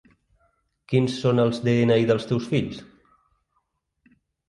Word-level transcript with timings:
Quins 0.93 1.19
són 1.25 1.43
els 1.45 1.61
de-ena-i 1.69 2.09
dels 2.13 2.29
teus 2.33 2.51
fills? 2.57 2.83